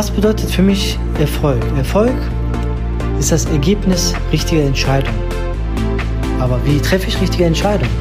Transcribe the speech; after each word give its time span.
Was 0.00 0.10
bedeutet 0.10 0.50
für 0.50 0.62
mich 0.62 0.98
Erfolg? 1.18 1.62
Erfolg 1.76 2.16
ist 3.18 3.32
das 3.32 3.44
Ergebnis 3.44 4.14
richtiger 4.32 4.62
Entscheidungen. 4.62 5.20
Aber 6.40 6.64
wie 6.64 6.78
treffe 6.78 7.06
ich 7.08 7.20
richtige 7.20 7.44
Entscheidungen? 7.44 7.92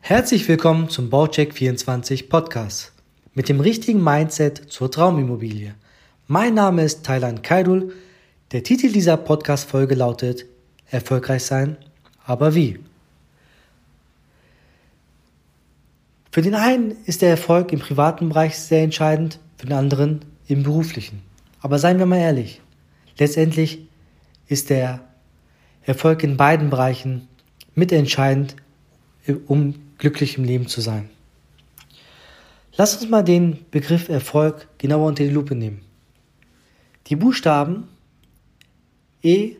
Herzlich 0.00 0.48
willkommen 0.48 0.88
zum 0.88 1.08
Baucheck 1.08 1.54
24 1.54 2.28
Podcast 2.28 2.90
mit 3.34 3.48
dem 3.48 3.60
richtigen 3.60 4.02
Mindset 4.02 4.72
zur 4.72 4.90
Traumimmobilie. 4.90 5.76
Mein 6.26 6.54
Name 6.54 6.82
ist 6.82 7.06
Thailand 7.06 7.44
Kaidul. 7.44 7.92
Der 8.52 8.64
Titel 8.64 8.90
dieser 8.90 9.16
Podcast-Folge 9.16 9.94
lautet 9.94 10.44
Erfolgreich 10.90 11.44
sein, 11.44 11.76
aber 12.24 12.56
wie? 12.56 12.80
Für 16.32 16.42
den 16.42 16.56
einen 16.56 16.96
ist 17.06 17.22
der 17.22 17.30
Erfolg 17.30 17.72
im 17.72 17.78
privaten 17.78 18.30
Bereich 18.30 18.58
sehr 18.58 18.82
entscheidend, 18.82 19.38
für 19.56 19.66
den 19.66 19.76
anderen 19.76 20.24
im 20.48 20.64
beruflichen. 20.64 21.22
Aber 21.60 21.78
seien 21.78 22.00
wir 22.00 22.06
mal 22.06 22.18
ehrlich, 22.18 22.60
letztendlich 23.18 23.86
ist 24.48 24.68
der 24.68 24.98
Erfolg 25.84 26.24
in 26.24 26.36
beiden 26.36 26.70
Bereichen 26.70 27.28
mitentscheidend, 27.76 28.56
um 29.46 29.76
glücklich 29.98 30.38
im 30.38 30.42
Leben 30.42 30.66
zu 30.66 30.80
sein. 30.80 31.08
Lass 32.76 32.96
uns 32.96 33.08
mal 33.08 33.22
den 33.22 33.64
Begriff 33.70 34.08
Erfolg 34.08 34.66
genauer 34.78 35.06
unter 35.06 35.22
die 35.22 35.30
Lupe 35.30 35.54
nehmen. 35.54 35.82
Die 37.06 37.16
Buchstaben 37.16 37.86
E, 39.22 39.56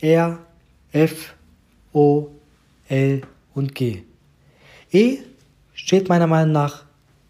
R, 0.00 0.38
F, 0.92 1.34
O, 1.92 2.28
L 2.88 3.22
und 3.54 3.74
G. 3.74 4.02
E 4.92 5.18
steht 5.72 6.08
meiner 6.08 6.26
Meinung 6.26 6.52
nach 6.52 6.84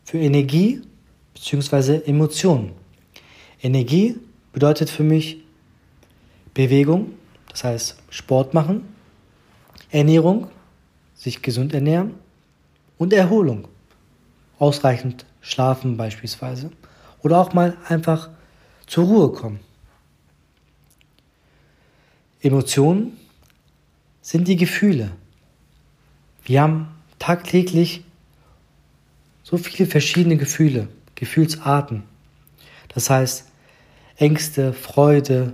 für 0.04 0.18
Energie 0.18 0.82
bzw. 1.34 2.02
Emotionen. 2.06 2.72
Energie 3.62 4.16
bedeutet 4.52 4.90
für 4.90 5.02
mich 5.02 5.38
Bewegung, 6.54 7.12
das 7.50 7.64
heißt 7.64 7.96
Sport 8.10 8.54
machen, 8.54 8.82
Ernährung, 9.90 10.48
sich 11.14 11.42
gesund 11.42 11.74
ernähren 11.74 12.14
und 12.98 13.12
Erholung. 13.12 13.68
Ausreichend 14.58 15.26
schlafen 15.40 15.96
beispielsweise. 15.96 16.70
Oder 17.22 17.38
auch 17.38 17.52
mal 17.52 17.76
einfach 17.88 18.30
zur 18.86 19.04
Ruhe 19.04 19.32
kommen. 19.32 19.60
Emotionen 22.46 23.16
sind 24.22 24.48
die 24.48 24.56
Gefühle. 24.56 25.12
Wir 26.44 26.62
haben 26.62 26.88
tagtäglich 27.18 28.04
so 29.42 29.56
viele 29.56 29.88
verschiedene 29.88 30.36
Gefühle, 30.36 30.88
Gefühlsarten. 31.14 32.02
Das 32.88 33.10
heißt 33.10 33.46
Ängste, 34.16 34.72
Freude. 34.72 35.52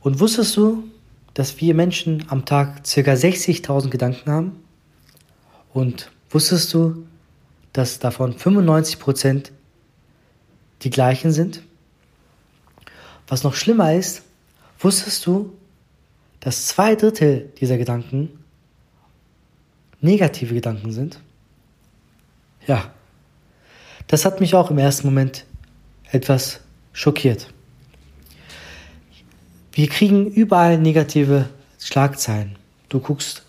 Und 0.00 0.20
wusstest 0.20 0.56
du, 0.56 0.84
dass 1.34 1.60
wir 1.60 1.74
Menschen 1.74 2.24
am 2.28 2.44
Tag 2.44 2.84
ca. 2.84 3.12
60.000 3.12 3.88
Gedanken 3.88 4.30
haben. 4.30 4.64
Und 5.72 6.10
wusstest 6.30 6.74
du, 6.74 7.06
dass 7.72 7.98
davon 7.98 8.34
95% 8.36 9.50
die 10.82 10.90
gleichen 10.90 11.32
sind? 11.32 11.62
Was 13.28 13.44
noch 13.44 13.54
schlimmer 13.54 13.94
ist, 13.94 14.22
wusstest 14.84 15.26
du, 15.26 15.52
dass 16.40 16.66
zwei 16.66 16.94
Drittel 16.94 17.52
dieser 17.60 17.78
Gedanken 17.78 18.30
negative 20.00 20.54
Gedanken 20.54 20.92
sind? 20.92 21.20
Ja, 22.66 22.92
das 24.08 24.24
hat 24.24 24.40
mich 24.40 24.54
auch 24.54 24.70
im 24.70 24.78
ersten 24.78 25.06
Moment 25.06 25.46
etwas 26.10 26.60
schockiert. 26.92 27.48
Wir 29.72 29.88
kriegen 29.88 30.26
überall 30.26 30.78
negative 30.78 31.48
Schlagzeilen. 31.78 32.56
Du 32.88 33.00
guckst 33.00 33.44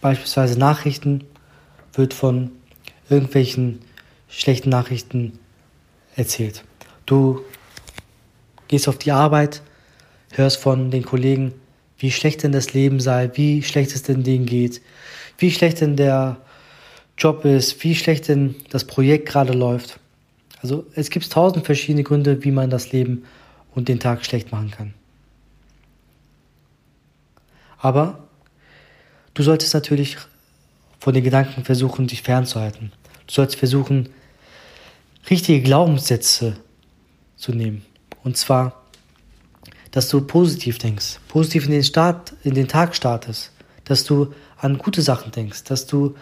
beispielsweise 0.00 0.58
Nachrichten, 0.58 1.24
wird 1.92 2.14
von 2.14 2.52
irgendwelchen 3.08 3.80
schlechten 4.28 4.70
Nachrichten 4.70 5.38
erzählt. 6.14 6.64
Du 7.04 7.42
gehst 8.68 8.88
auf 8.88 8.98
die 8.98 9.12
Arbeit, 9.12 9.62
hörst 10.36 10.58
von 10.58 10.90
den 10.90 11.04
Kollegen, 11.04 11.52
wie 11.98 12.10
schlecht 12.10 12.42
denn 12.42 12.52
das 12.52 12.74
Leben 12.74 13.00
sei, 13.00 13.30
wie 13.34 13.62
schlecht 13.62 13.94
es 13.94 14.02
denn 14.02 14.22
denen 14.22 14.46
geht, 14.46 14.80
wie 15.38 15.50
schlecht 15.50 15.80
denn 15.80 15.96
der 15.96 16.38
Job 17.18 17.44
ist, 17.44 17.82
wie 17.82 17.94
schlecht 17.94 18.28
denn 18.28 18.54
das 18.70 18.84
Projekt 18.84 19.28
gerade 19.28 19.52
läuft. 19.52 19.98
Also 20.62 20.86
es 20.94 21.10
gibt 21.10 21.30
tausend 21.30 21.64
verschiedene 21.64 22.02
Gründe, 22.02 22.44
wie 22.44 22.50
man 22.50 22.70
das 22.70 22.92
Leben 22.92 23.24
und 23.74 23.88
den 23.88 24.00
Tag 24.00 24.24
schlecht 24.24 24.52
machen 24.52 24.70
kann. 24.70 24.94
Aber 27.78 28.26
du 29.34 29.42
solltest 29.42 29.74
natürlich 29.74 30.16
von 30.98 31.14
den 31.14 31.24
Gedanken 31.24 31.64
versuchen, 31.64 32.06
dich 32.06 32.22
fernzuhalten. 32.22 32.92
Du 33.26 33.34
solltest 33.34 33.58
versuchen, 33.58 34.08
richtige 35.30 35.60
Glaubenssätze 35.60 36.56
zu 37.36 37.52
nehmen. 37.52 37.84
Und 38.24 38.36
zwar, 38.36 38.85
dass 39.96 40.10
du 40.10 40.20
positiv 40.20 40.76
denkst, 40.76 41.20
positiv 41.26 41.64
in 41.64 41.70
den 41.70 41.82
Start, 41.82 42.34
in 42.44 42.52
den 42.52 42.68
Tag 42.68 42.94
startest, 42.94 43.50
dass 43.84 44.04
du 44.04 44.34
an 44.58 44.76
gute 44.76 45.00
Sachen 45.00 45.32
denkst, 45.32 45.64
dass 45.64 45.86
du 45.86 46.14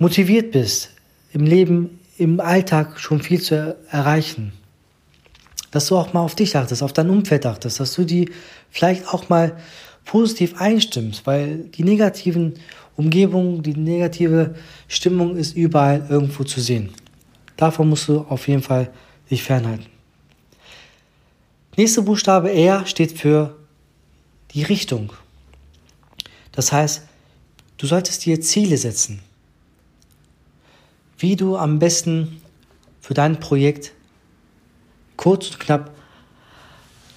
motiviert 0.00 0.50
bist, 0.50 0.90
im 1.32 1.44
Leben, 1.44 2.00
im 2.16 2.40
Alltag 2.40 2.98
schon 2.98 3.22
viel 3.22 3.40
zu 3.40 3.76
erreichen. 3.88 4.52
Dass 5.70 5.86
du 5.86 5.96
auch 5.96 6.12
mal 6.12 6.22
auf 6.22 6.34
dich 6.34 6.56
achtest, 6.56 6.82
auf 6.82 6.92
dein 6.92 7.08
Umfeld 7.08 7.46
achtest, 7.46 7.78
dass 7.78 7.94
du 7.94 8.02
die 8.02 8.32
vielleicht 8.68 9.06
auch 9.06 9.28
mal 9.28 9.56
positiv 10.04 10.60
einstimmst, 10.60 11.24
weil 11.24 11.58
die 11.76 11.84
negativen 11.84 12.54
Umgebungen, 12.96 13.62
die 13.62 13.76
negative 13.76 14.56
Stimmung 14.88 15.36
ist 15.36 15.56
überall 15.56 16.04
irgendwo 16.08 16.42
zu 16.42 16.60
sehen. 16.60 16.90
Davon 17.56 17.90
musst 17.90 18.08
du 18.08 18.22
auf 18.22 18.48
jeden 18.48 18.62
Fall 18.62 18.90
dich 19.30 19.44
fernhalten. 19.44 19.97
Nächster 21.78 22.02
Buchstabe 22.02 22.52
R 22.52 22.84
steht 22.86 23.16
für 23.16 23.56
die 24.50 24.64
Richtung. 24.64 25.12
Das 26.50 26.72
heißt, 26.72 27.02
du 27.76 27.86
solltest 27.86 28.26
dir 28.26 28.40
Ziele 28.40 28.76
setzen. 28.76 29.22
Wie 31.18 31.36
du 31.36 31.56
am 31.56 31.78
besten 31.78 32.42
für 33.00 33.14
dein 33.14 33.38
Projekt 33.38 33.92
kurz 35.16 35.50
und 35.50 35.60
knapp 35.60 35.94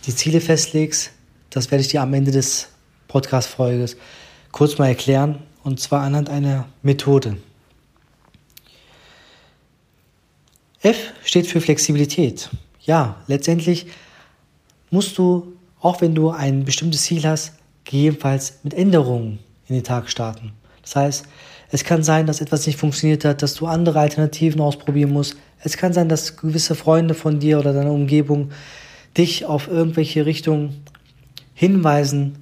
die 0.06 0.16
Ziele 0.16 0.40
festlegst, 0.40 1.10
das 1.50 1.72
werde 1.72 1.82
ich 1.82 1.88
dir 1.88 2.04
am 2.04 2.14
Ende 2.14 2.30
des 2.30 2.68
Podcast-Folges 3.08 3.98
kurz 4.52 4.78
mal 4.78 4.90
erklären, 4.90 5.42
und 5.64 5.80
zwar 5.80 6.04
anhand 6.04 6.30
einer 6.30 6.68
Methode. 6.84 7.36
F 10.82 11.14
steht 11.24 11.48
für 11.48 11.62
Flexibilität. 11.62 12.52
Ja, 12.82 13.24
letztendlich 13.26 13.88
musst 14.92 15.18
du, 15.18 15.54
auch 15.80 16.02
wenn 16.02 16.14
du 16.14 16.30
ein 16.30 16.64
bestimmtes 16.64 17.04
Ziel 17.04 17.24
hast, 17.24 17.54
gegebenenfalls 17.86 18.60
mit 18.62 18.76
Änderungen 18.76 19.40
in 19.68 19.76
den 19.76 19.84
Tag 19.84 20.10
starten. 20.10 20.52
Das 20.84 20.96
heißt, 20.96 21.26
es 21.72 21.84
kann 21.84 22.04
sein, 22.04 22.28
dass 22.28 22.42
etwas 22.42 22.68
nicht 22.68 22.78
funktioniert 22.78 23.26
hat, 23.26 23.42
dass 23.42 23.56
du 23.56 23.66
andere 23.66 24.00
Alternativen 24.00 24.62
ausprobieren 24.62 25.12
musst. 25.12 25.38
Es 25.64 25.78
kann 25.78 25.94
sein, 25.94 26.10
dass 26.10 26.38
gewisse 26.38 26.76
Freunde 26.76 27.14
von 27.14 27.40
dir 27.40 27.60
oder 27.60 27.74
deiner 27.74 27.92
Umgebung 27.92 28.52
dich 29.18 29.46
auf 29.46 29.68
irgendwelche 29.68 30.26
Richtungen 30.26 30.84
hinweisen, 31.54 32.38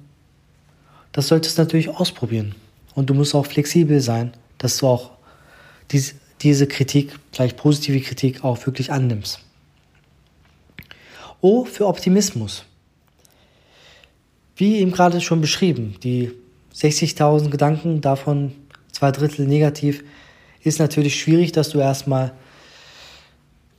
das 1.12 1.28
solltest 1.28 1.58
du 1.58 1.62
natürlich 1.62 1.88
ausprobieren. 1.88 2.54
Und 2.94 3.10
du 3.10 3.14
musst 3.14 3.34
auch 3.34 3.46
flexibel 3.46 4.00
sein, 4.00 4.32
dass 4.58 4.78
du 4.78 4.86
auch 4.86 5.10
dies, 5.90 6.14
diese 6.42 6.66
Kritik, 6.66 7.18
vielleicht 7.32 7.56
positive 7.56 8.00
Kritik, 8.00 8.44
auch 8.44 8.64
wirklich 8.66 8.92
annimmst. 8.92 9.40
O 11.40 11.64
für 11.64 11.86
Optimismus. 11.86 12.64
Wie 14.56 14.78
eben 14.78 14.92
gerade 14.92 15.20
schon 15.20 15.40
beschrieben, 15.40 15.96
die 16.02 16.32
60.000 16.74 17.48
Gedanken, 17.50 18.00
davon 18.00 18.52
zwei 18.92 19.10
Drittel 19.10 19.46
negativ, 19.46 20.04
ist 20.62 20.78
natürlich 20.78 21.18
schwierig, 21.18 21.52
dass 21.52 21.70
du 21.70 21.78
erstmal 21.78 22.32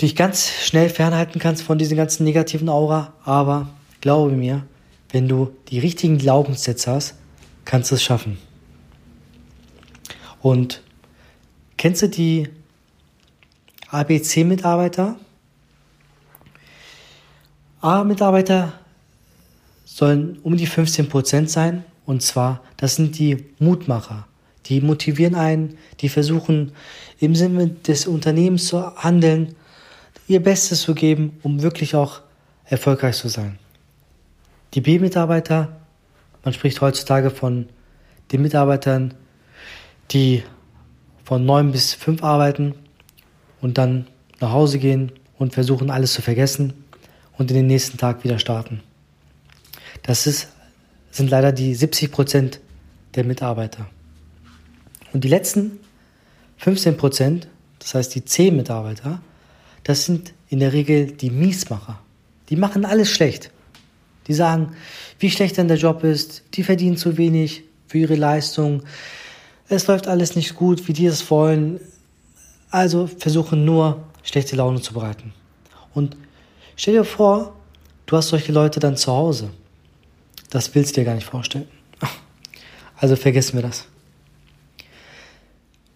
dich 0.01 0.15
ganz 0.15 0.49
schnell 0.49 0.89
fernhalten 0.89 1.39
kannst 1.39 1.61
von 1.61 1.77
diesen 1.77 1.97
ganzen 1.97 2.23
negativen 2.23 2.69
Aura, 2.69 3.13
aber 3.23 3.69
glaube 4.01 4.31
mir, 4.31 4.65
wenn 5.11 5.27
du 5.27 5.51
die 5.69 5.79
richtigen 5.79 6.17
Glaubenssätze 6.17 6.91
hast, 6.91 7.15
kannst 7.65 7.91
du 7.91 7.95
es 7.95 8.03
schaffen. 8.03 8.37
Und 10.41 10.81
kennst 11.77 12.01
du 12.01 12.09
die 12.09 12.49
ABC-Mitarbeiter? 13.89 15.17
A-Mitarbeiter 17.81 18.73
sollen 19.85 20.37
um 20.43 20.55
die 20.55 20.67
15% 20.67 21.47
sein. 21.47 21.83
Und 22.05 22.21
zwar, 22.21 22.61
das 22.77 22.95
sind 22.95 23.17
die 23.17 23.45
Mutmacher. 23.57 24.27
Die 24.67 24.81
motivieren 24.81 25.33
einen, 25.33 25.77
die 25.99 26.09
versuchen 26.09 26.73
im 27.19 27.35
Sinne 27.35 27.69
des 27.69 28.05
Unternehmens 28.05 28.67
zu 28.67 28.95
handeln, 28.95 29.55
ihr 30.27 30.41
Bestes 30.43 30.81
zu 30.81 30.93
geben, 30.93 31.39
um 31.41 31.63
wirklich 31.63 31.95
auch 31.95 32.21
erfolgreich 32.65 33.17
zu 33.17 33.27
sein. 33.27 33.57
Die 34.75 34.81
B-Mitarbeiter, 34.81 35.75
man 36.43 36.53
spricht 36.53 36.79
heutzutage 36.81 37.31
von 37.31 37.67
den 38.31 38.43
Mitarbeitern, 38.43 39.15
die 40.11 40.43
von 41.23 41.45
neun 41.45 41.71
bis 41.71 41.93
fünf 41.93 42.23
arbeiten 42.23 42.75
und 43.59 43.77
dann 43.79 44.07
nach 44.39 44.51
Hause 44.51 44.77
gehen 44.77 45.11
und 45.37 45.53
versuchen 45.53 45.89
alles 45.89 46.13
zu 46.13 46.21
vergessen 46.21 46.80
und 47.41 47.49
in 47.49 47.57
den 47.57 47.67
nächsten 47.67 47.97
Tag 47.97 48.23
wieder 48.23 48.37
starten. 48.37 48.81
Das 50.03 50.27
ist, 50.27 50.49
sind 51.09 51.31
leider 51.31 51.51
die 51.51 51.73
70 51.73 52.11
Prozent 52.11 52.59
der 53.15 53.23
Mitarbeiter. 53.23 53.87
Und 55.11 55.23
die 55.23 55.27
letzten 55.27 55.79
15 56.57 56.97
Prozent, 56.97 57.47
das 57.79 57.95
heißt 57.95 58.13
die 58.13 58.23
10 58.23 58.55
Mitarbeiter, 58.55 59.21
das 59.83 60.05
sind 60.05 60.33
in 60.49 60.59
der 60.59 60.71
Regel 60.71 61.07
die 61.07 61.31
Miesmacher. 61.31 61.99
Die 62.49 62.55
machen 62.55 62.85
alles 62.85 63.09
schlecht. 63.09 63.49
Die 64.27 64.35
sagen, 64.35 64.75
wie 65.17 65.31
schlecht 65.31 65.57
denn 65.57 65.67
der 65.67 65.77
Job 65.77 66.03
ist, 66.03 66.43
die 66.53 66.63
verdienen 66.63 66.95
zu 66.95 67.17
wenig 67.17 67.63
für 67.87 67.97
ihre 67.97 68.15
Leistung, 68.15 68.83
es 69.67 69.87
läuft 69.87 70.07
alles 70.07 70.35
nicht 70.35 70.55
gut, 70.55 70.87
wie 70.87 70.93
die 70.93 71.07
es 71.07 71.31
wollen. 71.31 71.79
Also 72.69 73.07
versuchen 73.07 73.65
nur 73.65 74.03
schlechte 74.21 74.55
Laune 74.55 74.79
zu 74.81 74.93
bereiten. 74.93 75.33
Und 75.95 76.15
stell 76.81 76.95
dir 76.95 77.05
vor, 77.05 77.55
du 78.07 78.17
hast 78.17 78.29
solche 78.29 78.51
Leute 78.51 78.79
dann 78.79 78.97
zu 78.97 79.11
Hause. 79.11 79.51
Das 80.49 80.73
willst 80.73 80.97
du 80.97 81.01
dir 81.01 81.05
gar 81.05 81.15
nicht 81.15 81.27
vorstellen. 81.27 81.67
Also 82.97 83.15
vergessen 83.15 83.55
wir 83.55 83.63
das. 83.63 83.87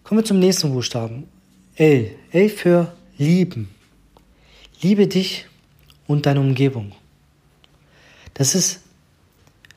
Kommen 0.02 0.20
wir 0.20 0.24
zum 0.24 0.40
nächsten 0.40 0.72
Buchstaben. 0.72 1.28
L. 1.76 2.16
L 2.32 2.48
für 2.48 2.92
lieben. 3.16 3.68
Liebe 4.80 5.06
dich 5.06 5.46
und 6.08 6.26
deine 6.26 6.40
Umgebung. 6.40 6.92
Das 8.34 8.56
ist 8.56 8.80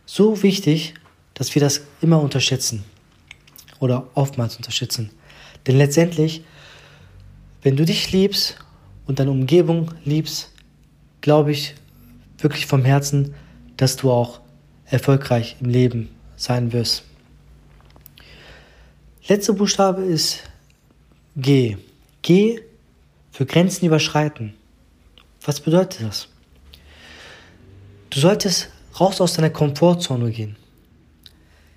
so 0.08 0.42
wichtig, 0.42 0.96
dass 1.36 1.54
wir 1.54 1.60
das 1.60 1.82
immer 2.02 2.20
unterschätzen 2.20 2.84
oder 3.80 4.08
oftmals 4.16 4.58
unterschätzen. 4.58 5.12
Denn 5.68 5.78
letztendlich, 5.78 6.44
wenn 7.62 7.78
du 7.78 7.86
dich 7.86 8.12
liebst 8.12 8.58
und 9.06 9.20
deine 9.20 9.32
Umgebung 9.32 9.94
liebst, 10.04 10.52
glaube 11.22 11.52
ich 11.52 11.76
wirklich 12.38 12.66
vom 12.66 12.86
Herzen, 12.86 13.34
dass 13.78 13.96
du 13.96 14.12
auch 14.12 14.40
erfolgreich 14.86 15.58
im 15.60 15.70
Leben 15.70 16.10
sein 16.36 16.74
wirst. 16.74 17.04
Letzter 19.28 19.54
Buchstabe 19.54 20.02
ist 20.02 20.44
G. 21.36 21.78
G 22.22 22.62
für 23.32 23.46
Grenzen 23.46 23.86
überschreiten. 23.86 24.54
Was 25.46 25.60
bedeutet 25.60 26.02
das? 26.08 26.28
Du 28.10 28.20
solltest 28.20 28.70
raus 29.00 29.22
aus 29.22 29.34
deiner 29.34 29.52
Komfortzone 29.52 30.32
gehen. 30.32 30.56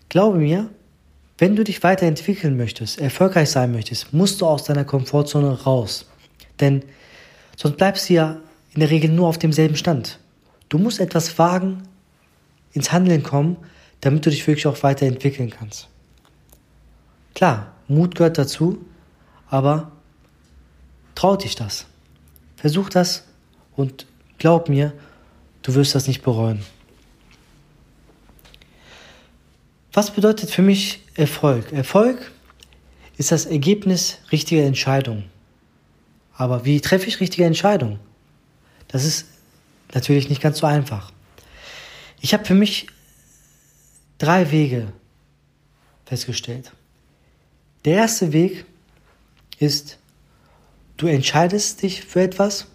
Glaube 0.09 0.39
mir, 0.39 0.71
wenn 1.39 1.57
du 1.57 1.65
dich 1.65 1.83
weiterentwickeln 1.83 2.57
möchtest, 2.57 3.01
erfolgreich 3.01 3.51
sein 3.51 3.73
möchtest, 3.73 4.13
musst 4.13 4.41
du 4.41 4.47
aus 4.47 4.65
deiner 4.65 4.85
Komfortzone 4.85 5.63
raus. 5.63 6.07
Denn 6.61 6.83
sonst 7.57 7.77
bleibst 7.77 8.09
du 8.09 8.15
ja 8.15 8.41
in 8.75 8.81
der 8.81 8.91
Regel 8.91 9.11
nur 9.11 9.29
auf 9.29 9.39
demselben 9.39 9.77
Stand. 9.77 10.19
Du 10.69 10.79
musst 10.79 11.01
etwas 11.01 11.39
wagen, 11.39 11.83
ins 12.73 12.93
Handeln 12.93 13.23
kommen, 13.23 13.57
damit 14.01 14.25
du 14.25 14.31
dich 14.31 14.47
wirklich 14.47 14.67
auch 14.67 14.83
weiterentwickeln 14.83 15.51
kannst. 15.51 15.89
Klar, 17.35 17.73
Mut 17.89 18.15
gehört 18.15 18.39
dazu, 18.39 18.85
aber 19.49 19.93
trau 21.15 21.37
dich 21.37 21.55
das. 21.55 21.87
Versuch 22.57 22.89
das 22.89 23.25
und 23.77 24.07
glaub 24.39 24.69
mir, 24.69 24.93
du 25.63 25.75
wirst 25.75 25.95
das 25.95 26.09
nicht 26.09 26.23
bereuen. 26.23 26.63
Was 29.93 30.11
bedeutet 30.11 30.51
für 30.51 30.63
mich 30.63 31.03
Erfolg? 31.15 31.73
Erfolg 31.73 32.33
ist 33.19 33.31
das 33.31 33.45
Ergebnis 33.45 34.19
richtiger 34.33 34.63
Entscheidungen. 34.63 35.25
Aber 36.35 36.65
wie 36.65 36.81
treffe 36.81 37.09
ich 37.09 37.21
richtige 37.21 37.45
Entscheidungen? 37.45 37.99
Das 38.93 39.05
ist 39.05 39.27
natürlich 39.95 40.29
nicht 40.29 40.41
ganz 40.41 40.59
so 40.59 40.67
einfach. 40.67 41.11
Ich 42.21 42.35
habe 42.35 42.45
für 42.45 42.55
mich 42.55 42.87
drei 44.19 44.51
Wege 44.53 44.93
festgestellt. 46.05 46.71
Der 47.85 47.97
erste 47.97 48.33
Weg 48.33 48.65
ist, 49.59 49.99
du 50.99 51.07
entscheidest 51.07 51.83
dich 51.83 52.05
für 52.05 52.23
etwas 52.23 52.67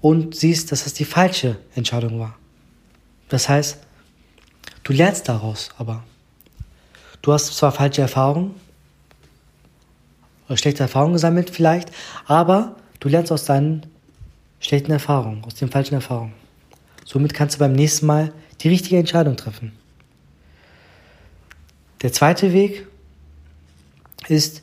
und 0.00 0.36
siehst, 0.36 0.72
dass 0.72 0.84
das 0.84 0.94
die 0.94 1.04
falsche 1.04 1.58
Entscheidung 1.74 2.18
war. 2.20 2.38
Das 3.28 3.48
heißt, 3.48 3.78
du 4.84 4.92
lernst 4.92 5.28
daraus 5.28 5.70
aber. 5.76 6.04
Du 7.20 7.32
hast 7.32 7.54
zwar 7.54 7.72
falsche 7.72 8.02
Erfahrungen, 8.02 8.54
oder 10.46 10.56
schlechte 10.56 10.84
Erfahrungen 10.84 11.14
gesammelt 11.14 11.50
vielleicht, 11.50 11.90
aber 12.26 12.76
du 13.00 13.08
lernst 13.08 13.32
aus 13.32 13.44
deinen 13.44 13.82
schlechten 14.60 14.92
Erfahrungen, 14.92 15.44
aus 15.44 15.54
den 15.54 15.70
falschen 15.70 15.94
Erfahrungen. 15.94 16.34
Somit 17.04 17.34
kannst 17.34 17.56
du 17.56 17.58
beim 17.60 17.72
nächsten 17.72 18.06
Mal 18.06 18.32
die 18.60 18.68
richtige 18.68 18.98
Entscheidung 18.98 19.36
treffen. 19.36 19.72
Der 22.02 22.12
zweite 22.12 22.52
Weg 22.52 22.86
ist, 24.28 24.62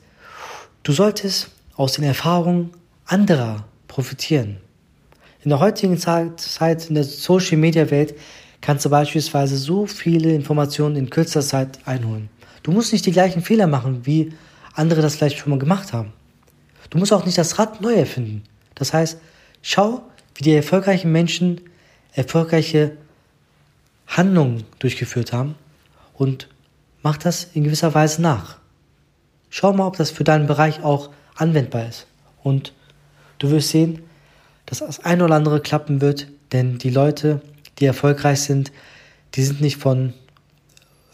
du 0.84 0.92
solltest 0.92 1.50
aus 1.76 1.94
den 1.94 2.04
Erfahrungen 2.04 2.72
anderer 3.06 3.66
profitieren. 3.88 4.58
In 5.44 5.50
der 5.50 5.60
heutigen 5.60 5.98
Zeit, 5.98 6.90
in 6.90 6.96
der 6.96 7.04
Social 7.04 7.58
Media 7.58 7.90
Welt, 7.92 8.16
kannst 8.62 8.86
du 8.86 8.90
beispielsweise 8.90 9.58
so 9.58 9.86
viele 9.86 10.34
Informationen 10.34 10.96
in 10.96 11.10
kürzester 11.10 11.42
Zeit 11.42 11.80
einholen. 11.86 12.30
Du 12.64 12.72
musst 12.72 12.94
nicht 12.94 13.06
die 13.06 13.12
gleichen 13.12 13.42
Fehler 13.42 13.68
machen, 13.68 14.06
wie 14.06 14.34
andere 14.74 15.02
das 15.02 15.16
vielleicht 15.16 15.38
schon 15.38 15.50
mal 15.50 15.60
gemacht 15.60 15.92
haben. 15.92 16.14
Du 16.90 16.98
musst 16.98 17.12
auch 17.12 17.26
nicht 17.26 17.38
das 17.38 17.60
Rad 17.60 17.82
neu 17.82 17.94
erfinden. 17.94 18.44
Das 18.76 18.94
heißt, 18.94 19.20
schau, 19.64 20.04
wie 20.36 20.44
die 20.44 20.54
erfolgreichen 20.54 21.12
Menschen 21.12 21.62
erfolgreiche 22.14 22.92
Handlungen 24.06 24.66
durchgeführt 24.78 25.34
haben 25.34 25.56
und 26.14 26.48
mach 27.02 27.18
das 27.18 27.46
in 27.56 27.64
gewisser 27.64 27.96
Weise 27.96 28.22
nach. 28.22 28.60
Schau 29.50 29.74
mal, 29.74 29.88
ob 29.88 29.98
das 29.98 30.12
für 30.12 30.24
deinen 30.24 30.46
Bereich 30.46 30.84
auch 30.84 31.10
anwendbar 31.36 31.88
ist. 31.88 32.06
Und 32.44 32.74
du 33.40 33.50
wirst 33.50 33.70
sehen, 33.70 34.04
dass 34.68 34.80
das 34.80 35.04
eine 35.04 35.24
oder 35.24 35.36
andere 35.36 35.60
klappen 35.60 36.02
wird, 36.02 36.28
denn 36.52 36.78
die 36.78 36.90
Leute, 36.90 37.42
die 37.80 37.86
erfolgreich 37.86 38.42
sind, 38.42 38.72
die 39.34 39.44
sind 39.44 39.62
nicht 39.62 39.78
von 39.78 40.14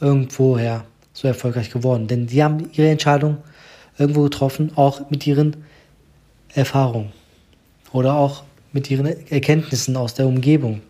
irgendwoher 0.02 0.86
so 1.14 1.28
erfolgreich 1.28 1.70
geworden. 1.70 2.08
Denn 2.08 2.28
die 2.28 2.44
haben 2.44 2.70
ihre 2.74 2.90
Entscheidung 2.90 3.38
irgendwo 3.98 4.24
getroffen, 4.24 4.72
auch 4.76 5.10
mit 5.10 5.26
ihren 5.28 5.58
Erfahrungen 6.54 7.12
oder 7.92 8.16
auch 8.16 8.44
mit 8.72 8.90
ihren 8.92 9.06
Erkenntnissen 9.06 9.98
aus 9.98 10.14
der 10.14 10.28
Umgebung. 10.28 10.82